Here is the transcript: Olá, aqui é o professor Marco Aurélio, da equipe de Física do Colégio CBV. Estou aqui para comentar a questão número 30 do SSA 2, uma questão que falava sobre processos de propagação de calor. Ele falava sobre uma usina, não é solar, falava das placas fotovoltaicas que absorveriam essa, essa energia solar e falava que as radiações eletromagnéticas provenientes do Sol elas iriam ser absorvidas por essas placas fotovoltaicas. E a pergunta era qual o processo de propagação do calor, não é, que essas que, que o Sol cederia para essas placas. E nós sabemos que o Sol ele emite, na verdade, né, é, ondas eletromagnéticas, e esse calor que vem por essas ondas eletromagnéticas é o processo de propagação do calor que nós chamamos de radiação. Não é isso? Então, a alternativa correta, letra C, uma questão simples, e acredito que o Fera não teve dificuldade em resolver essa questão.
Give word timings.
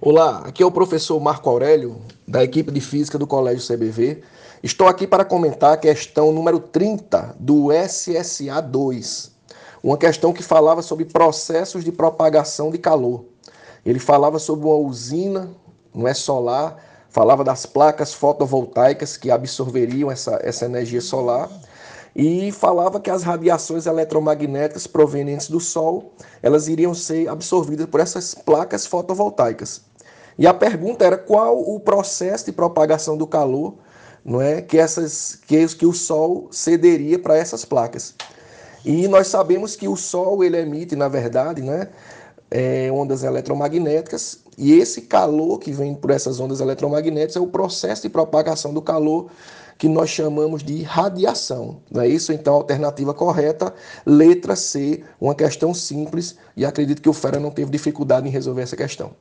Olá, 0.00 0.42
aqui 0.44 0.64
é 0.64 0.66
o 0.66 0.70
professor 0.70 1.18
Marco 1.20 1.48
Aurélio, 1.48 2.00
da 2.26 2.42
equipe 2.42 2.72
de 2.72 2.80
Física 2.80 3.16
do 3.16 3.26
Colégio 3.26 3.66
CBV. 3.66 4.20
Estou 4.60 4.88
aqui 4.88 5.06
para 5.06 5.24
comentar 5.24 5.74
a 5.74 5.76
questão 5.76 6.32
número 6.32 6.58
30 6.58 7.36
do 7.38 7.68
SSA 7.70 8.60
2, 8.60 9.30
uma 9.84 9.96
questão 9.96 10.32
que 10.32 10.42
falava 10.42 10.82
sobre 10.82 11.04
processos 11.04 11.84
de 11.84 11.92
propagação 11.92 12.68
de 12.70 12.78
calor. 12.78 13.26
Ele 13.84 14.00
falava 14.00 14.40
sobre 14.40 14.66
uma 14.66 14.76
usina, 14.76 15.48
não 15.94 16.08
é 16.08 16.12
solar, 16.14 16.82
falava 17.08 17.44
das 17.44 17.64
placas 17.64 18.12
fotovoltaicas 18.12 19.16
que 19.16 19.30
absorveriam 19.30 20.10
essa, 20.10 20.40
essa 20.42 20.64
energia 20.64 21.00
solar 21.00 21.48
e 22.18 22.50
falava 22.50 22.98
que 22.98 23.10
as 23.10 23.22
radiações 23.22 23.84
eletromagnéticas 23.84 24.86
provenientes 24.86 25.50
do 25.50 25.60
Sol 25.60 26.14
elas 26.42 26.66
iriam 26.66 26.94
ser 26.94 27.28
absorvidas 27.28 27.86
por 27.86 28.00
essas 28.00 28.34
placas 28.34 28.86
fotovoltaicas. 28.86 29.82
E 30.38 30.46
a 30.46 30.54
pergunta 30.54 31.04
era 31.04 31.18
qual 31.18 31.60
o 31.60 31.78
processo 31.78 32.46
de 32.46 32.52
propagação 32.52 33.18
do 33.18 33.26
calor, 33.26 33.74
não 34.24 34.40
é, 34.40 34.62
que 34.62 34.78
essas 34.78 35.38
que, 35.46 35.66
que 35.76 35.84
o 35.84 35.92
Sol 35.92 36.48
cederia 36.50 37.18
para 37.18 37.36
essas 37.36 37.66
placas. 37.66 38.14
E 38.82 39.06
nós 39.08 39.26
sabemos 39.26 39.76
que 39.76 39.86
o 39.86 39.96
Sol 39.96 40.42
ele 40.42 40.56
emite, 40.56 40.96
na 40.96 41.08
verdade, 41.08 41.60
né, 41.60 41.88
é, 42.50 42.90
ondas 42.90 43.24
eletromagnéticas, 43.24 44.38
e 44.56 44.72
esse 44.72 45.02
calor 45.02 45.58
que 45.58 45.72
vem 45.72 45.94
por 45.94 46.10
essas 46.10 46.40
ondas 46.40 46.60
eletromagnéticas 46.60 47.36
é 47.36 47.40
o 47.40 47.46
processo 47.46 48.02
de 48.02 48.08
propagação 48.08 48.72
do 48.72 48.80
calor 48.80 49.28
que 49.78 49.88
nós 49.88 50.08
chamamos 50.08 50.62
de 50.62 50.82
radiação. 50.82 51.82
Não 51.90 52.02
é 52.02 52.08
isso? 52.08 52.32
Então, 52.32 52.54
a 52.54 52.56
alternativa 52.56 53.12
correta, 53.12 53.74
letra 54.06 54.56
C, 54.56 55.04
uma 55.20 55.34
questão 55.34 55.74
simples, 55.74 56.36
e 56.56 56.64
acredito 56.64 57.02
que 57.02 57.08
o 57.08 57.12
Fera 57.12 57.38
não 57.38 57.50
teve 57.50 57.70
dificuldade 57.70 58.26
em 58.26 58.30
resolver 58.30 58.62
essa 58.62 58.76
questão. 58.76 59.12